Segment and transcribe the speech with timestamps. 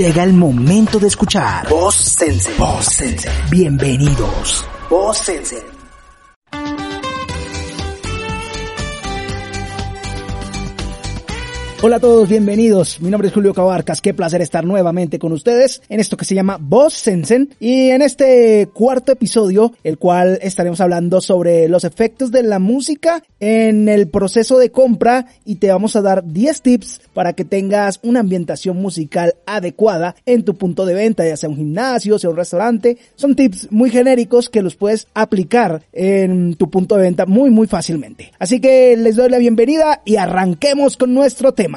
[0.00, 2.50] Llega el momento de escuchar Voz Sense.
[2.56, 3.28] Voz Sense.
[3.50, 4.64] Bienvenidos.
[4.88, 5.69] Voz Sense.
[11.82, 13.00] Hola a todos, bienvenidos.
[13.00, 14.02] Mi nombre es Julio Cabarcas.
[14.02, 18.02] Qué placer estar nuevamente con ustedes en esto que se llama Voz Sensen y en
[18.02, 24.08] este cuarto episodio, el cual estaremos hablando sobre los efectos de la música en el
[24.08, 28.76] proceso de compra y te vamos a dar 10 tips para que tengas una ambientación
[28.76, 32.98] musical adecuada en tu punto de venta, ya sea un gimnasio, sea un restaurante.
[33.16, 37.66] Son tips muy genéricos que los puedes aplicar en tu punto de venta muy muy
[37.66, 38.32] fácilmente.
[38.38, 41.69] Así que les doy la bienvenida y arranquemos con nuestro tema.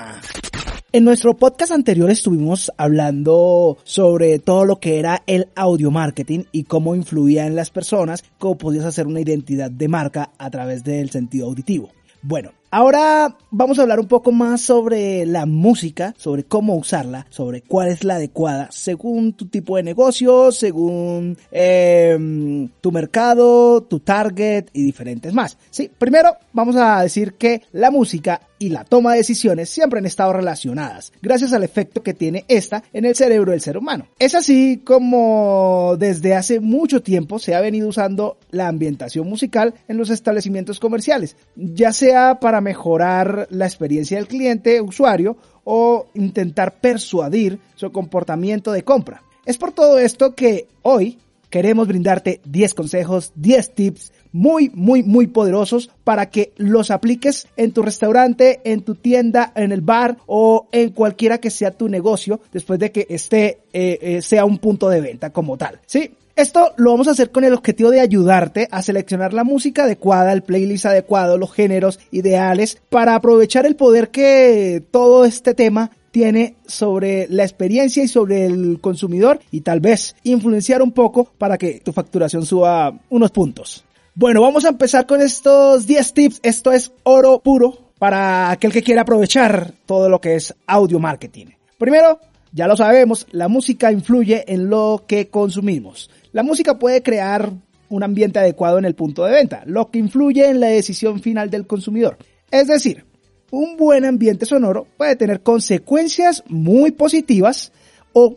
[0.92, 6.66] En nuestro podcast anterior estuvimos hablando sobre todo lo que era el audio marketing y
[6.66, 11.10] cómo influía en las personas, cómo podías hacer una identidad de marca a través del
[11.10, 11.90] sentido auditivo.
[12.22, 17.62] Bueno, Ahora vamos a hablar un poco más sobre la música, sobre cómo usarla, sobre
[17.62, 24.72] cuál es la adecuada según tu tipo de negocio, según eh, tu mercado, tu target
[24.74, 25.56] y diferentes más.
[25.70, 30.06] Sí, primero vamos a decir que la música y la toma de decisiones siempre han
[30.06, 34.08] estado relacionadas, gracias al efecto que tiene esta en el cerebro del ser humano.
[34.20, 39.98] Es así como desde hace mucho tiempo se ha venido usando la ambientación musical en
[39.98, 47.60] los establecimientos comerciales, ya sea para mejorar la experiencia del cliente usuario o intentar persuadir
[47.76, 49.24] su comportamiento de compra.
[49.46, 51.18] Es por todo esto que hoy
[51.54, 57.74] queremos brindarte 10 consejos, 10 tips muy, muy, muy poderosos para que los apliques en
[57.74, 62.42] tu restaurante, en tu tienda, en el bar o en cualquiera que sea tu negocio
[62.52, 65.80] después de que esté, eh, eh, sea un punto de venta como tal.
[65.86, 66.16] ¿Sí?
[66.36, 70.34] Esto lo vamos a hacer con el objetivo de ayudarte a seleccionar la música adecuada,
[70.34, 76.58] el playlist adecuado, los géneros ideales, para aprovechar el poder que todo este tema tiene
[76.68, 81.80] sobre la experiencia y sobre el consumidor y tal vez influenciar un poco para que
[81.80, 83.84] tu facturación suba unos puntos.
[84.14, 86.40] Bueno, vamos a empezar con estos 10 tips.
[86.44, 91.48] Esto es oro puro para aquel que quiera aprovechar todo lo que es audio marketing.
[91.80, 92.20] Primero,
[92.52, 96.12] ya lo sabemos, la música influye en lo que consumimos.
[96.32, 97.52] La música puede crear
[97.90, 101.50] un ambiente adecuado en el punto de venta, lo que influye en la decisión final
[101.50, 102.20] del consumidor.
[102.52, 103.04] Es decir,
[103.54, 107.72] un buen ambiente sonoro puede tener consecuencias muy positivas
[108.12, 108.36] o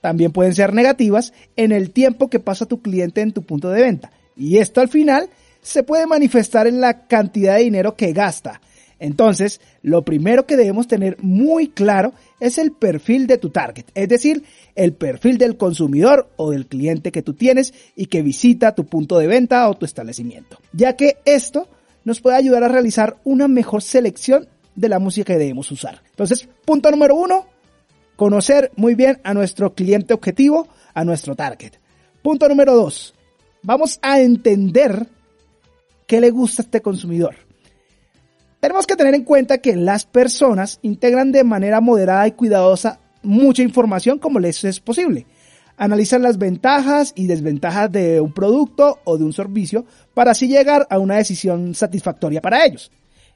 [0.00, 3.82] también pueden ser negativas en el tiempo que pasa tu cliente en tu punto de
[3.82, 4.10] venta.
[4.36, 5.30] Y esto al final
[5.62, 8.60] se puede manifestar en la cantidad de dinero que gasta.
[8.98, 14.08] Entonces, lo primero que debemos tener muy claro es el perfil de tu target, es
[14.08, 14.42] decir,
[14.74, 19.16] el perfil del consumidor o del cliente que tú tienes y que visita tu punto
[19.20, 21.68] de venta o tu establecimiento, ya que esto
[22.06, 26.02] nos puede ayudar a realizar una mejor selección de la música que debemos usar.
[26.10, 27.46] Entonces, punto número uno,
[28.14, 31.72] conocer muy bien a nuestro cliente objetivo, a nuestro target.
[32.22, 33.14] Punto número dos,
[33.62, 35.06] vamos a entender
[36.06, 37.34] qué le gusta a este consumidor.
[38.60, 43.62] Tenemos que tener en cuenta que las personas integran de manera moderada y cuidadosa mucha
[43.62, 45.26] información como les es posible.
[45.76, 50.86] Analizan las ventajas y desventajas de un producto o de un servicio para así llegar
[50.90, 52.90] a una decisión satisfactoria para ellos.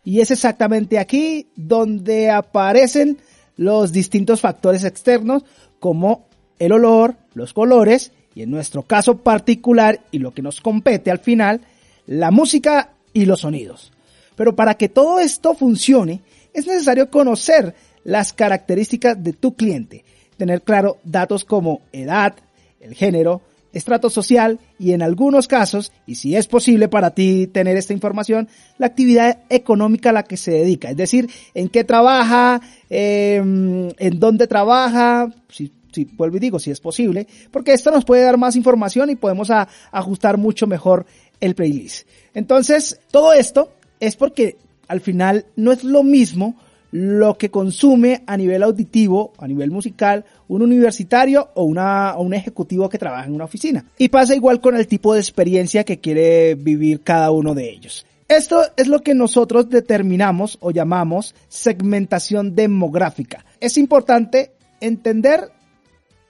[0.04, 3.18] Y es exactamente aquí donde aparecen
[3.56, 5.44] los distintos factores externos
[5.78, 6.26] como
[6.58, 11.18] el olor, los colores y en nuestro caso particular y lo que nos compete al
[11.18, 11.60] final,
[12.06, 13.92] la música y los sonidos.
[14.36, 16.22] Pero para que todo esto funcione
[16.54, 17.74] es necesario conocer
[18.04, 20.04] las características de tu cliente,
[20.36, 22.34] tener claro datos como edad,
[22.80, 27.76] el género, estrato social y en algunos casos, y si es posible para ti tener
[27.76, 28.48] esta información,
[28.78, 34.18] la actividad económica a la que se dedica, es decir, en qué trabaja, em, en
[34.18, 38.38] dónde trabaja, si, si, vuelvo y digo, si es posible, porque esto nos puede dar
[38.38, 41.06] más información y podemos ajustar mucho mejor
[41.40, 42.06] el playlist.
[42.34, 44.56] Entonces, todo esto es porque
[44.88, 46.56] al final no es lo mismo
[46.92, 52.88] lo que consume a nivel auditivo, a nivel musical, un universitario o, una, un ejecutivo
[52.88, 53.84] que trabaja en una oficina.
[53.98, 58.06] Y pasa igual con el tipo de experiencia que quiere vivir cada uno de ellos.
[58.28, 63.44] Esto es lo que nosotros determinamos o llamamos segmentación demográfica.
[63.58, 65.50] Es importante entender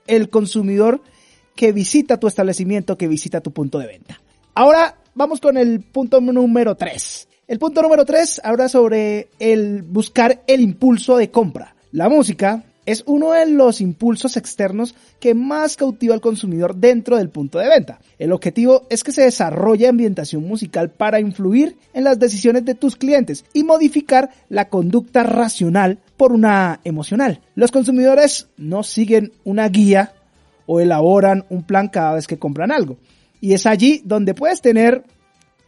[0.07, 1.03] el consumidor
[1.55, 4.21] que visita tu establecimiento, que visita tu punto de venta.
[4.55, 7.29] Ahora vamos con el punto número 3.
[7.51, 11.75] El punto número 3 habla sobre el buscar el impulso de compra.
[11.91, 17.29] La música es uno de los impulsos externos que más cautiva al consumidor dentro del
[17.29, 17.99] punto de venta.
[18.21, 22.95] El objetivo es que se desarrolle ambientación musical para influir en las decisiones de tus
[22.95, 27.41] clientes y modificar la conducta racional por una emocional.
[27.57, 30.13] Los consumidores no siguen una guía
[30.67, 32.97] o elaboran un plan cada vez que compran algo.
[33.41, 35.03] Y es allí donde puedes tener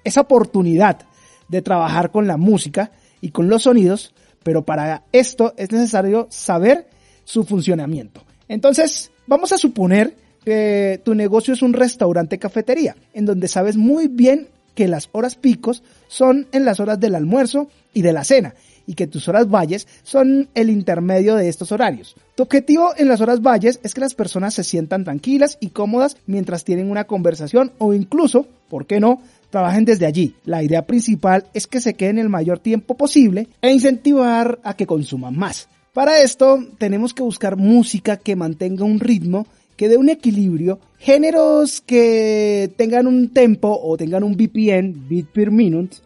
[0.04, 1.06] esa oportunidad
[1.52, 6.88] de trabajar con la música y con los sonidos, pero para esto es necesario saber
[7.24, 8.24] su funcionamiento.
[8.48, 14.08] Entonces, vamos a suponer que tu negocio es un restaurante cafetería, en donde sabes muy
[14.08, 18.54] bien que las horas picos son en las horas del almuerzo y de la cena,
[18.86, 22.16] y que tus horas valles son el intermedio de estos horarios.
[22.34, 26.16] Tu objetivo en las horas valles es que las personas se sientan tranquilas y cómodas
[26.26, 29.20] mientras tienen una conversación o incluso, ¿por qué no?,
[29.50, 30.34] trabajen desde allí.
[30.44, 34.86] La idea principal es que se queden el mayor tiempo posible e incentivar a que
[34.86, 35.68] consuman más.
[35.92, 39.46] Para esto tenemos que buscar música que mantenga un ritmo,
[39.76, 45.50] que dé un equilibrio, géneros que tengan un tempo o tengan un BPM, beat per
[45.50, 45.96] minute,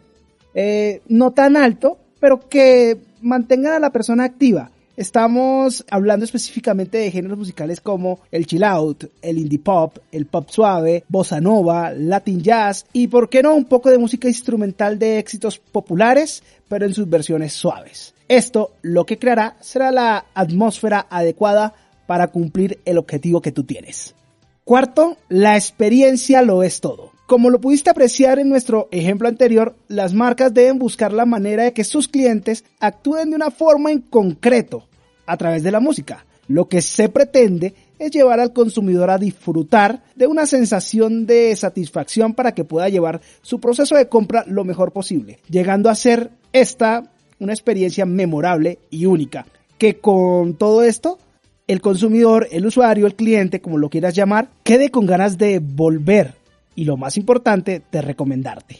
[1.09, 4.71] no tan alto, pero que mantengan a la persona activa.
[4.95, 10.49] Estamos hablando específicamente de géneros musicales como el chill out, el indie pop, el pop
[10.49, 15.19] suave, bossa nova, latin jazz y por qué no un poco de música instrumental de
[15.19, 18.15] éxitos populares, pero en sus versiones suaves.
[18.27, 21.75] Esto lo que creará será la atmósfera adecuada
[22.07, 24.15] para cumplir el objetivo que tú tienes.
[24.63, 27.11] Cuarto, la experiencia lo es todo.
[27.27, 31.73] Como lo pudiste apreciar en nuestro ejemplo anterior, las marcas deben buscar la manera de
[31.73, 34.87] que sus clientes actúen de una forma en concreto
[35.25, 36.25] a través de la música.
[36.47, 42.33] Lo que se pretende es llevar al consumidor a disfrutar de una sensación de satisfacción
[42.33, 47.11] para que pueda llevar su proceso de compra lo mejor posible, llegando a ser esta
[47.39, 49.45] una experiencia memorable y única,
[49.77, 51.19] que con todo esto
[51.67, 56.35] el consumidor, el usuario, el cliente, como lo quieras llamar, quede con ganas de volver
[56.75, 58.79] y lo más importante, de recomendarte.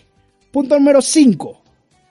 [0.51, 1.62] Punto número 5.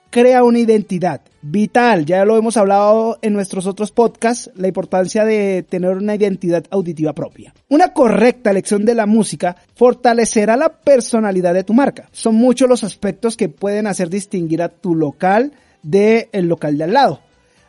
[0.09, 2.05] Crea una identidad vital.
[2.05, 7.13] Ya lo hemos hablado en nuestros otros podcasts, la importancia de tener una identidad auditiva
[7.13, 7.53] propia.
[7.69, 12.09] Una correcta elección de la música fortalecerá la personalidad de tu marca.
[12.11, 16.93] Son muchos los aspectos que pueden hacer distinguir a tu local del local de al
[16.93, 17.21] lado.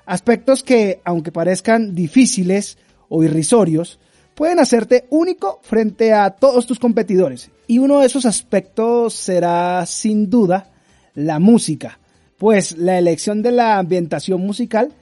[0.06, 2.78] Aspectos que, aunque parezcan difíciles
[3.08, 3.98] o irrisorios,
[4.34, 7.50] pueden hacerte único frente a todos tus competidores.
[7.66, 10.70] Y uno de esos aspectos será, sin duda,
[11.14, 11.98] la música,
[12.38, 14.92] pues la elección de la ambientación musical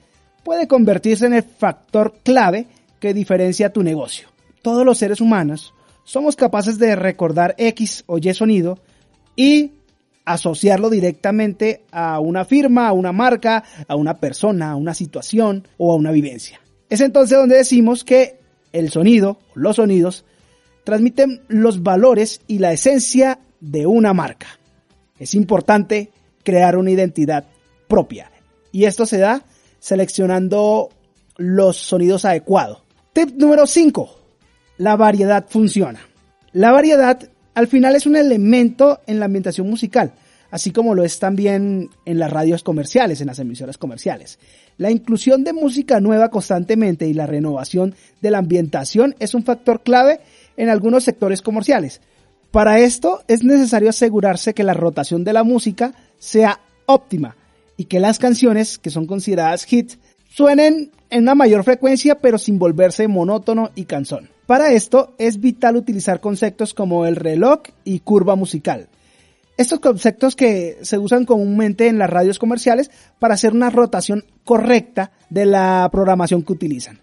[0.43, 2.67] puede convertirse en el factor clave
[2.99, 4.27] que diferencia tu negocio.
[4.63, 5.73] Todos los seres humanos
[6.03, 8.79] somos capaces de recordar X o Y sonido
[9.35, 9.73] y
[10.25, 15.93] asociarlo directamente a una firma, a una marca, a una persona, a una situación o
[15.93, 16.59] a una vivencia.
[16.89, 18.39] Es entonces donde decimos que
[18.71, 20.25] el sonido, los sonidos,
[20.83, 24.47] transmiten los valores y la esencia de una marca.
[25.19, 26.11] Es importante
[26.43, 27.45] crear una identidad
[27.87, 28.31] propia
[28.71, 29.43] y esto se da
[29.79, 30.89] seleccionando
[31.35, 32.83] los sonidos adecuados.
[33.13, 34.09] Tip número 5.
[34.77, 35.99] La variedad funciona.
[36.53, 37.19] La variedad
[37.53, 40.13] al final es un elemento en la ambientación musical,
[40.51, 44.39] así como lo es también en las radios comerciales, en las emisoras comerciales.
[44.77, 49.81] La inclusión de música nueva constantemente y la renovación de la ambientación es un factor
[49.81, 50.19] clave
[50.55, 52.01] en algunos sectores comerciales.
[52.51, 57.35] Para esto es necesario asegurarse que la rotación de la música sea óptima
[57.75, 59.99] y que las canciones que son consideradas hits
[60.29, 64.29] suenen en una mayor frecuencia pero sin volverse monótono y cansón.
[64.45, 68.87] Para esto es vital utilizar conceptos como el reloj y curva musical.
[69.57, 75.11] Estos conceptos que se usan comúnmente en las radios comerciales para hacer una rotación correcta
[75.31, 76.99] de la programación que utilizan.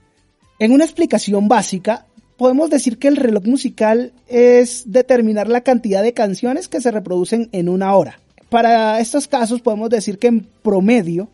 [0.60, 2.06] En una explicación básica,
[2.36, 7.48] podemos decir que el reloj musical es determinar la cantidad de canciones que se reproducen
[7.50, 8.20] en una hora.
[8.50, 11.28] Para estos casos podemos decir que en promedio,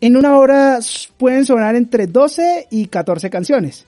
[0.00, 0.78] en una hora
[1.16, 3.86] pueden sonar entre 12 y 14 canciones.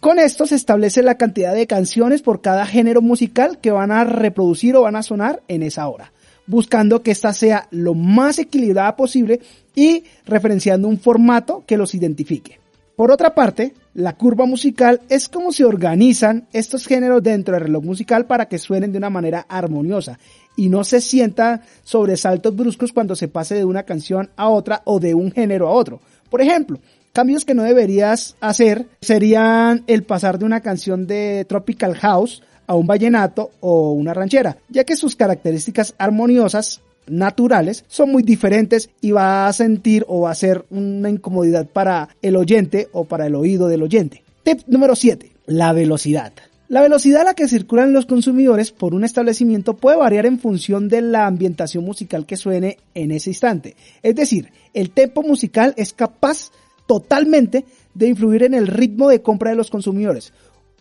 [0.00, 4.04] Con esto se establece la cantidad de canciones por cada género musical que van a
[4.04, 6.12] reproducir o van a sonar en esa hora,
[6.46, 9.40] buscando que ésta sea lo más equilibrada posible
[9.74, 12.60] y referenciando un formato que los identifique.
[12.96, 17.82] Por otra parte, la curva musical es como se organizan estos géneros dentro del reloj
[17.82, 20.18] musical para que suenen de una manera armoniosa
[20.56, 25.00] y no se sientan sobresaltos bruscos cuando se pase de una canción a otra o
[25.00, 26.00] de un género a otro.
[26.30, 26.78] Por ejemplo,
[27.14, 32.74] Cambios que no deberías hacer serían el pasar de una canción de Tropical House a
[32.74, 39.10] un vallenato o una ranchera, ya que sus características armoniosas naturales son muy diferentes y
[39.10, 43.34] va a sentir o va a ser una incomodidad para el oyente o para el
[43.34, 44.22] oído del oyente.
[44.42, 45.30] Tip número 7.
[45.46, 46.32] La velocidad.
[46.68, 50.88] La velocidad a la que circulan los consumidores por un establecimiento puede variar en función
[50.88, 53.76] de la ambientación musical que suene en ese instante.
[54.02, 56.50] Es decir, el tempo musical es capaz
[56.86, 60.32] totalmente de influir en el ritmo de compra de los consumidores.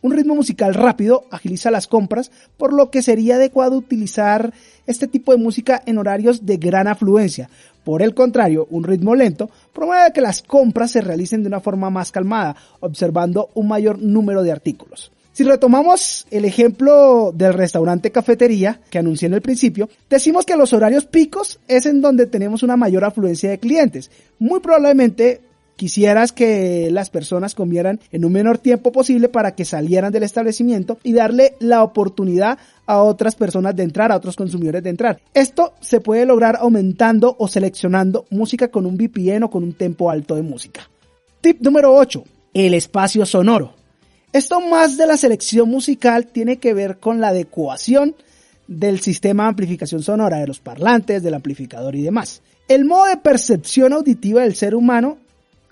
[0.04, 4.54] Un ritmo musical rápido agiliza las compras, por lo que sería adecuado utilizar
[4.86, 7.50] este tipo de música en horarios de gran afluencia.
[7.86, 11.90] Por el contrario, un ritmo lento promueve que las compras se realicen de una forma
[11.90, 15.10] más calmada, observando un mayor número de artículos.
[15.32, 20.74] Si retomamos el ejemplo del restaurante cafetería que anuncié en el principio, decimos que los
[20.74, 24.12] horarios picos es en donde tenemos una mayor afluencia de clientes.
[24.38, 25.40] Muy probablemente
[25.76, 31.00] Quisieras que las personas comieran en un menor tiempo posible para que salieran del establecimiento
[31.04, 35.20] y darle la oportunidad a otras personas de entrar, a otros consumidores de entrar.
[35.34, 40.12] Esto se puede lograr aumentando o seleccionando música con un VPN o con un tempo
[40.12, 40.90] alto de música.
[41.42, 42.24] Tip número 8.
[42.54, 43.74] El espacio sonoro.
[44.32, 48.16] Esto más de la selección musical tiene que ver con la adecuación
[48.68, 52.42] del sistema de amplificación sonora, de los parlantes, del amplificador y demás.
[52.68, 55.18] El modo de percepción auditiva del ser humano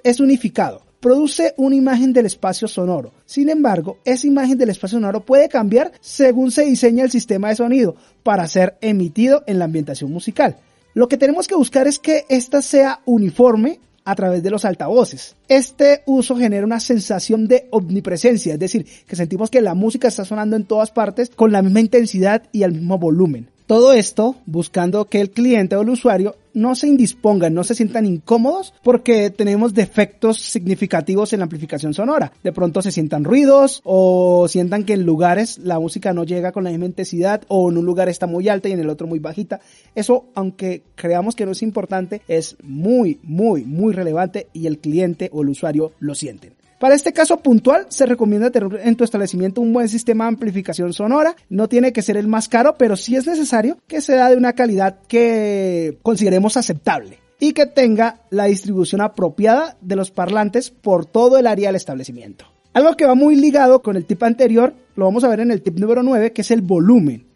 [0.03, 0.81] es unificado.
[1.00, 3.12] Produce una imagen del espacio sonoro.
[3.25, 7.55] Sin embargo, esa imagen del espacio sonoro puede cambiar según se diseña el sistema de
[7.55, 10.58] sonido para ser emitido en la ambientación musical.
[10.93, 15.36] Lo que tenemos que buscar es que ésta sea uniforme a través de los altavoces.
[15.48, 20.25] Este uso genera una sensación de omnipresencia, es decir, que sentimos que la música está
[20.25, 23.50] sonando en todas partes con la misma intensidad y al mismo volumen.
[23.72, 28.06] Todo esto buscando que el cliente o el usuario no se indispongan, no se sientan
[28.06, 32.34] incómodos porque tenemos defectos significativos en la amplificación sonora.
[32.44, 36.66] De pronto se sientan ruidos o sientan que en lugares la música no llega con
[36.66, 39.20] la misma intensidad o en un lugar está muy alta y en el otro muy
[39.20, 39.62] bajita.
[39.96, 45.30] Eso, aunque creamos que no es importante, es muy, muy, muy relevante y el cliente
[45.32, 46.61] o el usuario lo sienten.
[46.82, 50.94] Para este caso puntual, se recomienda tener en tu establecimiento un buen sistema de amplificación
[50.94, 51.36] sonora.
[51.48, 54.54] No tiene que ser el más caro, pero sí es necesario que sea de una
[54.54, 61.38] calidad que consideremos aceptable y que tenga la distribución apropiada de los parlantes por todo
[61.38, 62.46] el área del establecimiento.
[62.74, 65.62] Algo que va muy ligado con el tip anterior, lo vamos a ver en el
[65.62, 67.28] tip número 9, que es el volumen.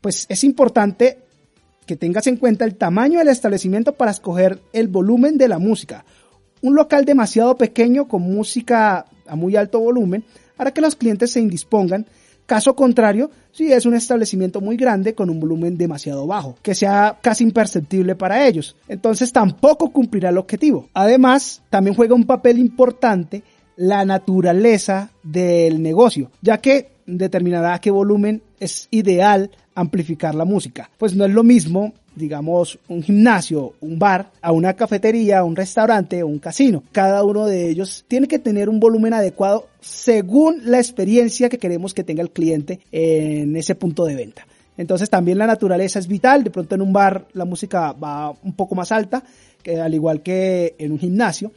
[0.00, 1.18] Pues es importante
[1.86, 6.04] que tengas en cuenta el tamaño del establecimiento para escoger el volumen de la música
[6.62, 10.24] un local demasiado pequeño con música a muy alto volumen
[10.56, 12.06] hará que los clientes se indispongan.
[12.46, 17.18] Caso contrario, si es un establecimiento muy grande con un volumen demasiado bajo, que sea
[17.20, 18.74] casi imperceptible para ellos.
[18.88, 20.88] Entonces tampoco cumplirá el objetivo.
[20.94, 23.42] Además, también juega un papel importante
[23.76, 30.90] la naturaleza del negocio, ya que determinará a qué volumen es ideal amplificar la música.
[30.98, 36.22] Pues no es lo mismo digamos, un gimnasio, un bar, a una cafetería, un restaurante
[36.22, 36.82] un casino.
[36.92, 41.94] Cada uno de ellos tiene que tener un volumen adecuado según la experiencia que queremos
[41.94, 44.46] que tenga el cliente en ese punto de venta.
[44.76, 46.44] Entonces también la naturaleza es vital.
[46.44, 49.22] De pronto en un bar la música va un poco más alta,
[49.62, 51.52] que al igual que en un gimnasio.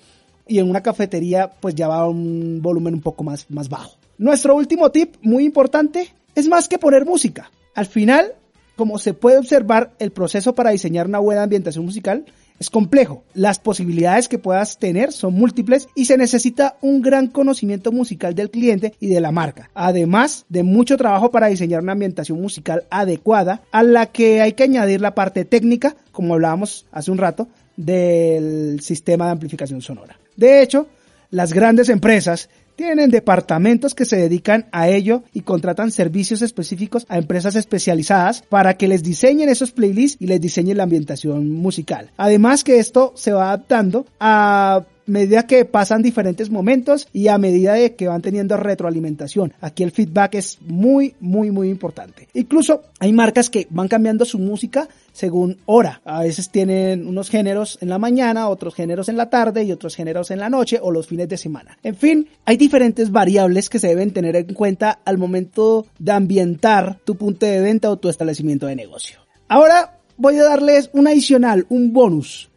[0.47, 3.95] Y en una cafetería pues ya va a un volumen un poco más, más bajo.
[4.17, 7.51] Nuestro último tip, muy importante, es más que poner música.
[7.73, 8.33] Al final
[8.81, 12.25] como se puede observar, el proceso para diseñar una buena ambientación musical
[12.57, 13.23] es complejo.
[13.35, 18.49] Las posibilidades que puedas tener son múltiples y se necesita un gran conocimiento musical del
[18.49, 19.69] cliente y de la marca.
[19.75, 24.63] Además de mucho trabajo para diseñar una ambientación musical adecuada a la que hay que
[24.63, 30.17] añadir la parte técnica, como hablábamos hace un rato, del sistema de amplificación sonora.
[30.35, 30.87] De hecho,
[31.29, 37.17] las grandes empresas tienen departamentos que se dedican a ello y contratan servicios específicos a
[37.17, 42.11] empresas especializadas para que les diseñen esos playlists y les diseñen la ambientación musical.
[42.17, 47.73] Además que esto se va adaptando a medida que pasan diferentes momentos y a medida
[47.73, 49.53] de que van teniendo retroalimentación.
[49.61, 52.27] Aquí el feedback es muy, muy, muy importante.
[52.33, 56.01] Incluso hay marcas que van cambiando su música según hora.
[56.05, 59.95] A veces tienen unos géneros en la mañana, otros géneros en la tarde y otros
[59.95, 61.77] géneros en la noche o los fines de semana.
[61.83, 66.99] En fin, hay diferentes variables que se deben tener en cuenta al momento de ambientar
[67.03, 69.19] tu punto de venta o tu establecimiento de negocio.
[69.47, 72.50] Ahora voy a darles un adicional, un bonus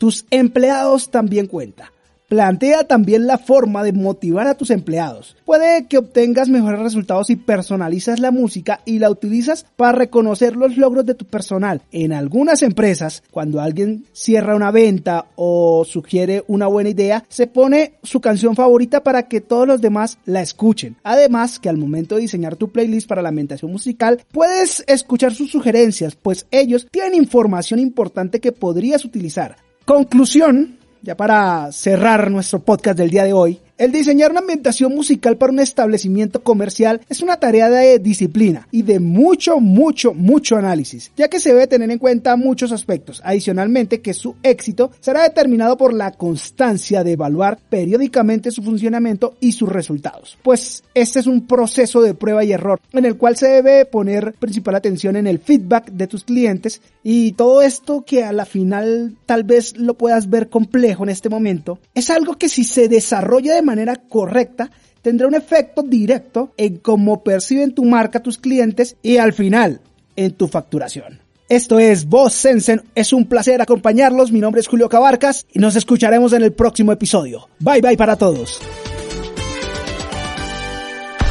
[0.00, 1.92] tus empleados también cuenta.
[2.30, 5.36] Plantea también la forma de motivar a tus empleados.
[5.44, 10.78] Puede que obtengas mejores resultados si personalizas la música y la utilizas para reconocer los
[10.78, 11.82] logros de tu personal.
[11.92, 17.94] En algunas empresas, cuando alguien cierra una venta o sugiere una buena idea, se pone
[18.02, 20.96] su canción favorita para que todos los demás la escuchen.
[21.02, 25.50] Además, que al momento de diseñar tu playlist para la ambientación musical, puedes escuchar sus
[25.50, 29.56] sugerencias, pues ellos tienen información importante que podrías utilizar.
[29.90, 35.38] Conclusión, ya para cerrar nuestro podcast del día de hoy, El diseñar una ambientación musical
[35.38, 41.10] para un establecimiento comercial es una tarea de disciplina y de mucho, mucho, mucho análisis,
[41.16, 43.22] ya que se debe tener en cuenta muchos aspectos.
[43.24, 49.52] Adicionalmente, que su éxito será determinado por la constancia de evaluar periódicamente su funcionamiento y
[49.52, 50.36] sus resultados.
[50.42, 54.34] Pues este es un proceso de prueba y error en el cual se debe poner
[54.34, 59.16] principal atención en el feedback de tus clientes y todo esto que a la final
[59.24, 63.54] tal vez lo puedas ver complejo en este momento, es algo que si se desarrolla
[63.54, 69.16] de manera correcta, tendrá un efecto directo en cómo perciben tu marca tus clientes y
[69.16, 69.80] al final
[70.16, 71.20] en tu facturación.
[71.48, 75.74] Esto es Voz Sensen, es un placer acompañarlos, mi nombre es Julio Cabarcas y nos
[75.74, 77.48] escucharemos en el próximo episodio.
[77.58, 78.60] Bye bye para todos.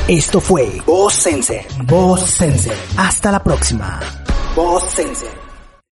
[0.10, 1.62] Esto fue Voz Sensen.
[1.86, 2.74] Voz Sensen.
[2.98, 4.00] Hasta la próxima.
[4.56, 5.39] Voz Sensen.